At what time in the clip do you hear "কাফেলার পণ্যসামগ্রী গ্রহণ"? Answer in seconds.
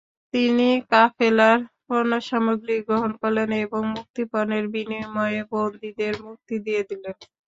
0.91-3.11